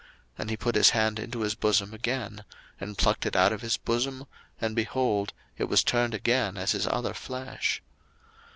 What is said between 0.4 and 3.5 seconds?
he put his hand into his bosom again; and plucked it